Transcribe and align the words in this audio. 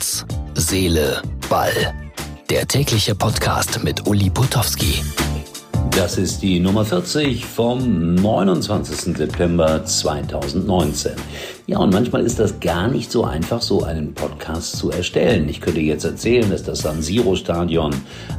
Herz, 0.00 0.24
Seele, 0.54 1.20
Ball. 1.50 1.92
Der 2.48 2.66
tägliche 2.66 3.14
Podcast 3.14 3.84
mit 3.84 4.06
Uli 4.06 4.30
Putowski. 4.30 5.02
Das 5.90 6.16
ist 6.16 6.40
die 6.40 6.58
Nummer 6.58 6.86
40 6.86 7.44
vom 7.44 8.14
29. 8.14 9.14
September 9.14 9.84
2019. 9.84 11.12
Ja, 11.70 11.78
und 11.78 11.92
manchmal 11.92 12.22
ist 12.22 12.40
das 12.40 12.58
gar 12.58 12.88
nicht 12.88 13.12
so 13.12 13.22
einfach, 13.22 13.62
so 13.62 13.84
einen 13.84 14.12
Podcast 14.12 14.76
zu 14.76 14.90
erstellen. 14.90 15.48
Ich 15.48 15.60
könnte 15.60 15.80
jetzt 15.80 16.02
erzählen, 16.02 16.50
dass 16.50 16.64
das 16.64 16.80
San 16.80 17.00
Siro 17.00 17.36
Stadion 17.36 17.94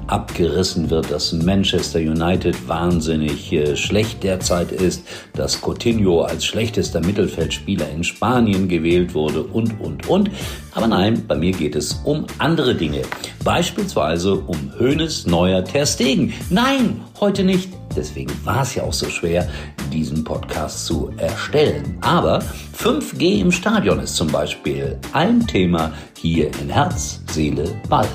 abgerissen 0.07 0.89
wird, 0.89 1.09
dass 1.09 1.31
Manchester 1.31 1.99
United 1.99 2.67
wahnsinnig 2.67 3.53
äh, 3.53 3.77
schlecht 3.77 4.21
derzeit 4.23 4.73
ist, 4.73 5.05
dass 5.33 5.61
Coutinho 5.61 6.23
als 6.23 6.43
schlechtester 6.43 6.99
Mittelfeldspieler 6.99 7.89
in 7.89 8.03
Spanien 8.03 8.67
gewählt 8.67 9.13
wurde 9.13 9.43
und, 9.43 9.79
und, 9.79 10.09
und. 10.09 10.29
Aber 10.73 10.87
nein, 10.87 11.23
bei 11.25 11.37
mir 11.37 11.53
geht 11.53 11.77
es 11.77 12.01
um 12.03 12.25
andere 12.37 12.75
Dinge. 12.75 13.03
Beispielsweise 13.45 14.35
um 14.35 14.73
Hönes 14.77 15.25
neuer 15.25 15.63
Ter 15.63 15.85
Stegen. 15.85 16.33
Nein, 16.49 16.99
heute 17.21 17.45
nicht. 17.45 17.69
Deswegen 17.95 18.31
war 18.43 18.63
es 18.63 18.75
ja 18.75 18.83
auch 18.83 18.93
so 18.93 19.09
schwer, 19.09 19.47
diesen 19.91 20.23
Podcast 20.23 20.85
zu 20.85 21.11
erstellen. 21.17 21.97
Aber 22.01 22.43
5G 22.75 23.41
im 23.41 23.51
Stadion 23.51 23.99
ist 23.99 24.15
zum 24.15 24.31
Beispiel 24.31 24.97
ein 25.13 25.45
Thema 25.45 25.93
hier 26.17 26.47
in 26.59 26.69
Herz, 26.69 27.21
Seele, 27.31 27.69
Ball. 27.89 28.07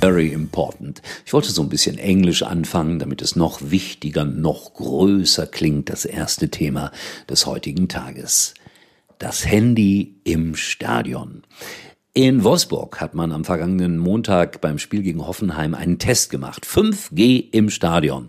Very 0.00 0.32
important. 0.32 1.00
Ich 1.24 1.32
wollte 1.32 1.52
so 1.52 1.62
ein 1.62 1.68
bisschen 1.68 1.96
Englisch 1.96 2.42
anfangen, 2.42 2.98
damit 2.98 3.22
es 3.22 3.36
noch 3.36 3.60
wichtiger, 3.62 4.24
noch 4.24 4.74
größer 4.74 5.46
klingt, 5.46 5.90
das 5.90 6.04
erste 6.04 6.48
Thema 6.48 6.90
des 7.30 7.46
heutigen 7.46 7.88
Tages. 7.88 8.54
Das 9.20 9.46
Handy 9.46 10.16
im 10.24 10.56
Stadion. 10.56 11.44
In 12.14 12.44
Wolfsburg 12.44 13.00
hat 13.00 13.14
man 13.14 13.32
am 13.32 13.46
vergangenen 13.46 13.96
Montag 13.96 14.60
beim 14.60 14.76
Spiel 14.78 15.00
gegen 15.00 15.26
Hoffenheim 15.26 15.74
einen 15.74 15.98
Test 15.98 16.28
gemacht. 16.28 16.66
5G 16.66 17.42
im 17.52 17.70
Stadion. 17.70 18.28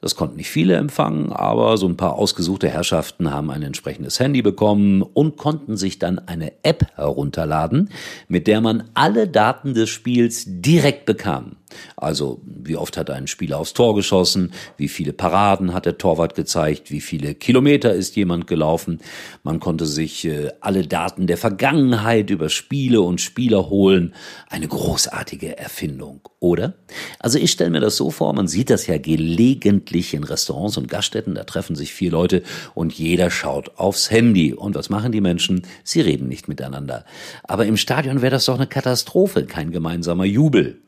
Das 0.00 0.16
konnten 0.16 0.34
nicht 0.34 0.50
viele 0.50 0.74
empfangen, 0.74 1.32
aber 1.32 1.76
so 1.76 1.86
ein 1.86 1.96
paar 1.96 2.14
ausgesuchte 2.14 2.68
Herrschaften 2.68 3.30
haben 3.30 3.52
ein 3.52 3.62
entsprechendes 3.62 4.18
Handy 4.18 4.42
bekommen 4.42 5.02
und 5.02 5.36
konnten 5.36 5.76
sich 5.76 6.00
dann 6.00 6.18
eine 6.18 6.52
App 6.64 6.86
herunterladen, 6.96 7.90
mit 8.26 8.48
der 8.48 8.60
man 8.60 8.90
alle 8.94 9.28
Daten 9.28 9.74
des 9.74 9.90
Spiels 9.90 10.42
direkt 10.48 11.06
bekam. 11.06 11.54
Also 11.96 12.40
wie 12.44 12.76
oft 12.76 12.96
hat 12.96 13.10
ein 13.10 13.26
Spieler 13.26 13.58
aufs 13.58 13.74
Tor 13.74 13.94
geschossen, 13.94 14.52
wie 14.76 14.88
viele 14.88 15.12
Paraden 15.12 15.74
hat 15.74 15.86
der 15.86 15.98
Torwart 15.98 16.34
gezeigt, 16.34 16.90
wie 16.90 17.00
viele 17.00 17.34
Kilometer 17.34 17.92
ist 17.92 18.16
jemand 18.16 18.46
gelaufen. 18.46 19.00
Man 19.42 19.60
konnte 19.60 19.86
sich 19.86 20.24
äh, 20.24 20.50
alle 20.60 20.86
Daten 20.86 21.26
der 21.26 21.36
Vergangenheit 21.36 22.30
über 22.30 22.48
Spiele 22.48 23.00
und 23.00 23.20
Spieler 23.20 23.68
holen. 23.68 24.14
Eine 24.48 24.68
großartige 24.68 25.58
Erfindung, 25.58 26.20
oder? 26.40 26.74
Also 27.18 27.38
ich 27.38 27.52
stelle 27.52 27.70
mir 27.70 27.80
das 27.80 27.96
so 27.96 28.10
vor, 28.10 28.32
man 28.32 28.48
sieht 28.48 28.70
das 28.70 28.86
ja 28.86 28.98
gelegentlich 28.98 30.14
in 30.14 30.24
Restaurants 30.24 30.76
und 30.76 30.88
Gaststätten, 30.88 31.34
da 31.34 31.44
treffen 31.44 31.76
sich 31.76 31.92
vier 31.92 32.10
Leute 32.10 32.42
und 32.74 32.92
jeder 32.92 33.30
schaut 33.30 33.72
aufs 33.76 34.10
Handy. 34.10 34.54
Und 34.54 34.74
was 34.74 34.90
machen 34.90 35.12
die 35.12 35.20
Menschen? 35.20 35.62
Sie 35.84 36.00
reden 36.00 36.28
nicht 36.28 36.48
miteinander. 36.48 37.04
Aber 37.44 37.66
im 37.66 37.76
Stadion 37.76 38.22
wäre 38.22 38.32
das 38.32 38.46
doch 38.46 38.56
eine 38.56 38.66
Katastrophe, 38.66 39.44
kein 39.44 39.70
gemeinsamer 39.70 40.24
Jubel 40.24 40.80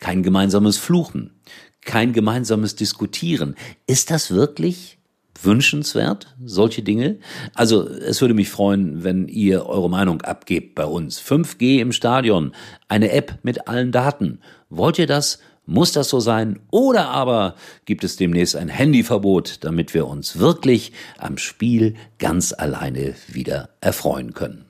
kein 0.00 0.22
gemeinsames 0.22 0.76
Fluchen, 0.76 1.40
kein 1.82 2.12
gemeinsames 2.12 2.76
Diskutieren. 2.76 3.56
Ist 3.86 4.10
das 4.10 4.30
wirklich 4.30 4.98
wünschenswert, 5.42 6.34
solche 6.44 6.82
Dinge? 6.82 7.18
Also 7.54 7.88
es 7.88 8.20
würde 8.20 8.34
mich 8.34 8.50
freuen, 8.50 9.04
wenn 9.04 9.28
ihr 9.28 9.66
eure 9.66 9.90
Meinung 9.90 10.22
abgebt 10.22 10.74
bei 10.74 10.84
uns. 10.84 11.20
5G 11.20 11.78
im 11.80 11.92
Stadion, 11.92 12.52
eine 12.88 13.12
App 13.12 13.38
mit 13.42 13.68
allen 13.68 13.92
Daten. 13.92 14.40
Wollt 14.68 14.98
ihr 14.98 15.06
das? 15.06 15.38
Muss 15.66 15.92
das 15.92 16.08
so 16.08 16.18
sein? 16.18 16.60
Oder 16.70 17.10
aber 17.10 17.54
gibt 17.84 18.02
es 18.02 18.16
demnächst 18.16 18.56
ein 18.56 18.68
Handyverbot, 18.68 19.64
damit 19.64 19.92
wir 19.92 20.06
uns 20.06 20.38
wirklich 20.38 20.92
am 21.18 21.36
Spiel 21.36 21.94
ganz 22.18 22.54
alleine 22.56 23.14
wieder 23.28 23.68
erfreuen 23.82 24.32
können? 24.32 24.67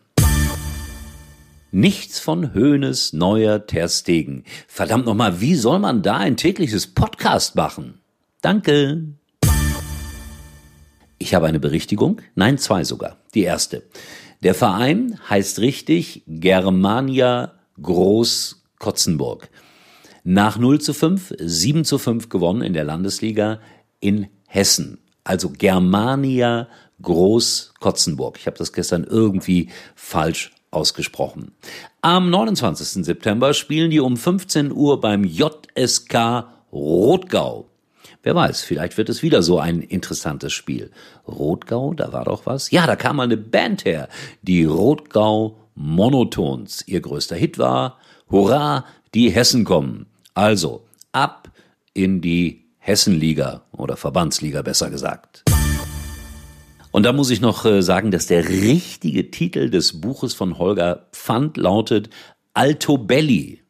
Nichts 1.71 2.19
von 2.19 2.55
Höhnes 2.55 3.13
neuer 3.13 3.67
Terstegen. 3.67 4.45
Verdammt 4.69 5.05
nochmal, 5.05 5.43
wie 5.43 5.55
soll 5.55 5.79
man 5.79 6.01
da 6.01 6.17
ein 6.17 6.39
tägliches 6.39 6.87
Podcast 6.87 7.57
machen? 7.57 8.01
Danke. 8.41 9.05
Ich 11.19 11.35
habe 11.35 11.47
eine 11.47 11.61
Berichtigung. 11.61 12.23
Nein, 12.35 12.57
zwei 12.57 12.85
sogar. 12.85 13.19
Die 13.35 13.43
erste. 13.43 13.83
Der 14.43 14.55
Verein 14.55 15.21
heißt 15.29 15.59
richtig 15.59 16.23
Germania 16.27 17.53
Groß 17.83 18.65
Kotzenburg. 18.79 19.51
Nach 20.25 20.57
0 20.57 20.81
zu 20.81 20.95
5, 20.95 21.35
7 21.39 21.85
zu 21.85 21.99
5 21.99 22.31
gewonnen 22.31 22.63
in 22.63 22.73
der 22.73 22.85
Landesliga 22.85 23.61
in 24.01 24.29
Hessen. 24.47 25.01
Also 25.23 25.51
Germania 25.51 26.69
Groß 27.03 27.75
Kotzenburg. 27.79 28.39
Ich 28.39 28.47
habe 28.47 28.57
das 28.57 28.73
gestern 28.73 29.05
irgendwie 29.05 29.69
falsch 29.95 30.53
ausgesprochen. 30.71 31.53
Am 32.03 32.31
29. 32.31 33.05
September 33.05 33.55
spielen 33.55 33.91
die 33.91 34.01
um 34.01 34.17
15 34.17 34.73
Uhr 34.73 35.01
beim 35.01 35.25
JSK 35.25 36.47
Rotgau. 36.73 37.69
Wer 38.23 38.35
weiß, 38.35 38.63
vielleicht 38.63 38.99
wird 38.99 39.09
es 39.09 39.23
wieder 39.23 39.43
so 39.43 39.59
ein 39.59 39.81
interessantes 39.81 40.53
Spiel. 40.53 40.91
Rotgau, 41.27 41.95
da 41.95 42.13
war 42.13 42.25
doch 42.25 42.47
was? 42.47 42.71
Ja, 42.71 42.87
da 42.87 42.97
kam 42.97 43.17
mal 43.17 43.23
eine 43.25 43.37
Band 43.37 43.85
her. 43.85 44.09
Die 44.43 44.65
Rotgau 44.65 45.57
Monotons. 45.75 46.83
Ihr 46.87 47.01
größter 47.01 47.37
Hit 47.37 47.59
war 47.59 47.99
Hurra, 48.31 48.85
die 49.15 49.31
Hessen 49.31 49.65
kommen. 49.65 50.07
Also, 50.35 50.85
ab 51.13 51.51
in 51.95 52.21
die 52.21 52.67
Hessenliga 52.79 53.63
oder 53.73 53.97
Verbandsliga 53.97 54.63
besser 54.63 54.91
gesagt. 54.91 55.45
Und 56.99 57.05
da 57.05 57.13
muss 57.13 57.31
ich 57.31 57.41
noch 57.41 57.65
äh, 57.65 57.81
sagen, 57.81 58.11
dass 58.11 58.27
der 58.27 58.49
richtige 58.49 59.31
Titel 59.31 59.71
des 59.71 60.01
Buches 60.01 60.35
von 60.35 60.59
Holger 60.59 61.07
Pfand 61.13 61.57
lautet 61.57 62.11
Altobelli. 62.55 63.63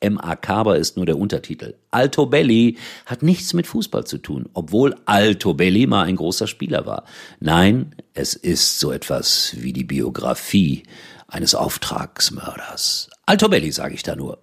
M.A. 0.00 0.36
Kaber 0.36 0.76
ist 0.76 0.98
nur 0.98 1.06
der 1.06 1.16
Untertitel. 1.16 1.76
Altobelli 1.90 2.76
hat 3.06 3.22
nichts 3.22 3.54
mit 3.54 3.66
Fußball 3.66 4.04
zu 4.04 4.18
tun, 4.18 4.50
obwohl 4.52 4.94
Altobelli 5.06 5.86
mal 5.86 6.02
ein 6.02 6.16
großer 6.16 6.46
Spieler 6.46 6.84
war. 6.84 7.04
Nein, 7.40 7.94
es 8.12 8.34
ist 8.34 8.78
so 8.78 8.92
etwas 8.92 9.54
wie 9.56 9.72
die 9.72 9.84
Biografie 9.84 10.82
eines 11.28 11.54
Auftragsmörders. 11.54 13.08
Altobelli 13.24 13.72
sage 13.72 13.94
ich 13.94 14.02
da 14.02 14.14
nur. 14.14 14.42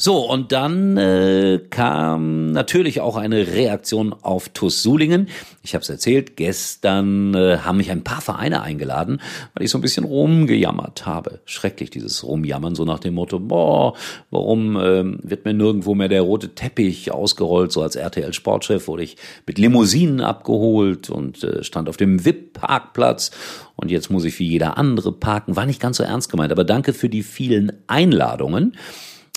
So, 0.00 0.30
und 0.30 0.52
dann 0.52 0.96
äh, 0.96 1.58
kam 1.70 2.52
natürlich 2.52 3.00
auch 3.00 3.16
eine 3.16 3.48
Reaktion 3.48 4.12
auf 4.12 4.48
TuS 4.48 4.80
Sulingen. 4.80 5.26
Ich 5.64 5.74
habe 5.74 5.82
es 5.82 5.88
erzählt, 5.88 6.36
gestern 6.36 7.34
äh, 7.34 7.58
haben 7.64 7.78
mich 7.78 7.90
ein 7.90 8.04
paar 8.04 8.20
Vereine 8.20 8.62
eingeladen, 8.62 9.20
weil 9.54 9.64
ich 9.64 9.70
so 9.72 9.78
ein 9.78 9.80
bisschen 9.80 10.04
rumgejammert 10.04 11.04
habe. 11.04 11.40
Schrecklich, 11.46 11.90
dieses 11.90 12.22
Rumjammern, 12.22 12.76
so 12.76 12.84
nach 12.84 13.00
dem 13.00 13.14
Motto, 13.14 13.40
boah, 13.40 13.94
warum 14.30 14.76
äh, 14.76 15.02
wird 15.28 15.44
mir 15.44 15.52
nirgendwo 15.52 15.96
mehr 15.96 16.06
der 16.06 16.22
rote 16.22 16.54
Teppich 16.54 17.10
ausgerollt? 17.10 17.72
So 17.72 17.82
als 17.82 17.96
RTL-Sportchef 17.96 18.86
wurde 18.86 19.02
ich 19.02 19.16
mit 19.48 19.58
Limousinen 19.58 20.20
abgeholt 20.20 21.10
und 21.10 21.42
äh, 21.42 21.64
stand 21.64 21.88
auf 21.88 21.96
dem 21.96 22.24
VIP-Parkplatz 22.24 23.32
und 23.74 23.90
jetzt 23.90 24.12
muss 24.12 24.24
ich 24.24 24.38
wie 24.38 24.46
jeder 24.46 24.78
andere 24.78 25.10
parken. 25.10 25.56
War 25.56 25.66
nicht 25.66 25.80
ganz 25.80 25.96
so 25.96 26.04
ernst 26.04 26.30
gemeint, 26.30 26.52
aber 26.52 26.62
danke 26.62 26.92
für 26.92 27.08
die 27.08 27.24
vielen 27.24 27.72
Einladungen. 27.88 28.76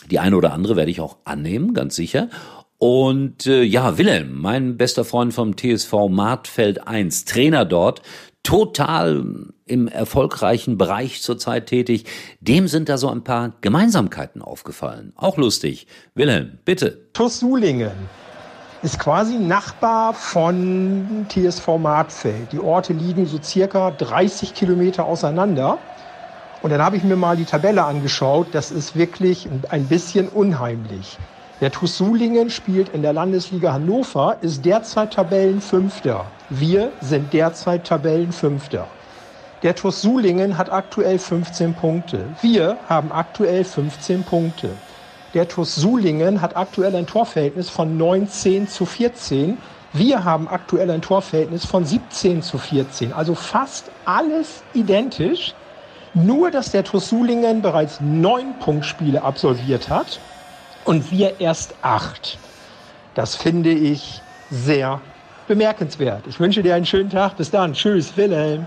Die 0.10 0.20
eine 0.20 0.36
oder 0.36 0.54
andere 0.54 0.76
werde 0.76 0.92
ich 0.92 1.02
auch 1.02 1.18
annehmen, 1.24 1.74
ganz 1.74 1.96
sicher. 1.96 2.30
Und 2.78 3.46
äh, 3.46 3.62
ja, 3.62 3.98
Wilhelm, 4.00 4.42
mein 4.42 4.76
bester 4.78 5.06
Freund 5.06 5.34
vom 5.34 5.56
TSV 5.56 6.10
Martfeld 6.10 6.88
1, 6.88 7.26
Trainer 7.26 7.64
dort, 7.64 8.02
total 8.42 9.24
im 9.66 9.88
erfolgreichen 9.88 10.78
Bereich 10.78 11.22
zurzeit 11.22 11.68
tätig, 11.68 12.06
dem 12.40 12.68
sind 12.68 12.90
da 12.90 12.98
so 12.98 13.10
ein 13.10 13.24
paar 13.24 13.54
Gemeinsamkeiten 13.62 14.42
aufgefallen. 14.42 15.14
Auch 15.16 15.38
lustig. 15.38 15.86
Wilhelm, 16.16 16.58
bitte. 16.66 17.12
TuS 17.14 17.40
Sulingen 17.40 17.92
ist 18.82 18.98
quasi 18.98 19.38
Nachbar 19.38 20.14
von 20.16 21.28
TSV 21.30 21.78
Martfeld. 21.78 22.52
Die 22.52 22.60
Orte 22.60 22.94
liegen 22.94 23.28
so 23.28 23.40
circa 23.42 23.92
30 23.92 24.56
Kilometer 24.56 25.06
auseinander. 25.06 25.78
Und 26.62 26.70
dann 26.70 26.82
habe 26.82 26.96
ich 26.96 27.04
mir 27.04 27.16
mal 27.16 27.38
die 27.38 27.46
Tabelle 27.46 27.84
angeschaut. 27.84 28.48
Das 28.52 28.72
ist 28.72 28.96
wirklich 28.96 29.50
ein 29.70 29.88
bisschen 29.88 30.28
unheimlich. 30.28 31.18
Der 31.60 31.72
TuS 31.72 31.98
Sulingen 31.98 32.50
spielt 32.50 32.90
in 32.90 33.02
der 33.02 33.14
Landesliga 33.14 33.74
Hannover, 33.74 34.38
ist 34.42 34.66
derzeit 34.66 35.14
Tabellenfünfter. 35.14 36.26
Wir 36.50 36.92
sind 37.02 37.34
derzeit 37.34 37.86
Tabellenfünfter. 37.86 38.88
Der 39.64 39.76
TuS 39.76 40.02
Sulingen 40.02 40.58
hat 40.58 40.72
aktuell 40.72 41.20
15 41.20 41.76
Punkte. 41.76 42.26
Wir 42.42 42.78
haben 42.90 43.12
aktuell 43.12 43.64
15 43.64 44.24
Punkte. 44.24 44.70
Der 45.36 45.48
TuS 45.48 45.76
Sulingen 45.76 46.42
hat 46.42 46.58
aktuell 46.58 46.96
ein 46.96 47.06
Torverhältnis 47.06 47.70
von 47.70 47.96
19 47.96 48.68
zu 48.68 48.86
14. 48.86 49.58
Wir 49.94 50.24
haben 50.24 50.48
aktuell 50.48 50.90
ein 50.90 51.02
Torverhältnis 51.02 51.66
von 51.66 51.86
17 51.86 52.42
zu 52.42 52.58
14, 52.58 53.14
also 53.14 53.36
fast 53.36 53.92
alles 54.06 54.64
identisch. 54.74 55.54
Nur, 56.14 56.52
dass 56.52 56.72
der 56.72 56.84
TuS 56.84 57.10
Sulingen 57.10 57.62
bereits 57.62 58.02
neun 58.02 58.60
Punktspiele 58.60 59.22
absolviert 59.22 59.90
hat 59.90 60.20
und 60.84 61.10
wir 61.12 61.40
erst 61.40 61.74
acht. 61.82 62.38
Das 63.16 63.36
finde 63.36 63.72
ich 63.72 64.22
sehr 64.50 65.02
bemerkenswert. 65.48 66.28
Ich 66.28 66.40
wünsche 66.40 66.64
dir 66.64 66.76
einen 66.76 66.86
schönen 66.86 67.10
Tag. 67.10 67.38
Bis 67.38 67.52
dann. 67.52 67.74
Tschüss, 67.74 68.16
Wilhelm. 68.18 68.66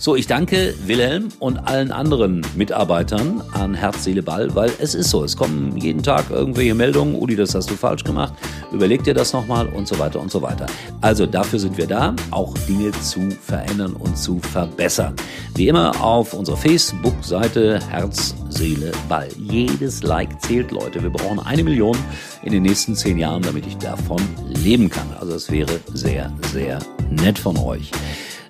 So, 0.00 0.14
ich 0.14 0.28
danke 0.28 0.74
Wilhelm 0.86 1.26
und 1.40 1.58
allen 1.58 1.90
anderen 1.90 2.46
Mitarbeitern 2.54 3.42
an 3.52 3.74
Herz, 3.74 4.04
Seele, 4.04 4.22
Ball, 4.22 4.54
weil 4.54 4.70
es 4.78 4.94
ist 4.94 5.10
so. 5.10 5.24
Es 5.24 5.36
kommen 5.36 5.76
jeden 5.76 6.04
Tag 6.04 6.30
irgendwelche 6.30 6.72
Meldungen. 6.76 7.16
Uli, 7.16 7.34
das 7.34 7.52
hast 7.56 7.68
du 7.68 7.74
falsch 7.74 8.04
gemacht. 8.04 8.32
Überleg 8.70 9.02
dir 9.02 9.12
das 9.12 9.32
nochmal 9.32 9.66
und 9.66 9.88
so 9.88 9.98
weiter 9.98 10.20
und 10.20 10.30
so 10.30 10.40
weiter. 10.40 10.66
Also 11.00 11.26
dafür 11.26 11.58
sind 11.58 11.76
wir 11.76 11.88
da, 11.88 12.14
auch 12.30 12.54
Dinge 12.68 12.92
zu 12.92 13.28
verändern 13.42 13.94
und 13.94 14.16
zu 14.16 14.38
verbessern. 14.38 15.16
Wie 15.56 15.66
immer 15.66 16.00
auf 16.00 16.32
unserer 16.32 16.58
Facebook-Seite 16.58 17.80
Herz, 17.90 18.36
Seele, 18.50 18.92
Ball. 19.08 19.28
Jedes 19.36 20.04
Like 20.04 20.40
zählt, 20.42 20.70
Leute. 20.70 21.02
Wir 21.02 21.10
brauchen 21.10 21.40
eine 21.40 21.64
Million 21.64 21.98
in 22.44 22.52
den 22.52 22.62
nächsten 22.62 22.94
zehn 22.94 23.18
Jahren, 23.18 23.42
damit 23.42 23.66
ich 23.66 23.76
davon 23.78 24.22
leben 24.46 24.90
kann. 24.90 25.08
Also 25.18 25.34
es 25.34 25.50
wäre 25.50 25.80
sehr, 25.92 26.32
sehr 26.52 26.78
nett 27.10 27.36
von 27.36 27.56
euch. 27.56 27.90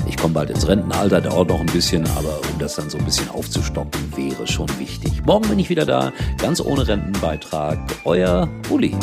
Ich 0.08 0.16
komme 0.16 0.34
bald 0.34 0.50
ins 0.50 0.66
Rentenalter, 0.66 1.20
dauert 1.20 1.48
noch 1.48 1.60
ein 1.60 1.66
bisschen, 1.66 2.06
aber 2.16 2.40
um 2.52 2.58
das 2.58 2.76
dann 2.76 2.88
so 2.88 2.98
ein 2.98 3.04
bisschen 3.04 3.28
aufzustocken, 3.30 4.12
wäre 4.16 4.46
schon 4.46 4.68
wichtig. 4.78 5.24
Morgen 5.24 5.48
bin 5.48 5.58
ich 5.58 5.68
wieder 5.68 5.84
da, 5.84 6.12
ganz 6.38 6.60
ohne 6.60 6.88
Rentenbeitrag. 6.88 7.78
Euer 8.04 8.48
Uli. 8.70 8.96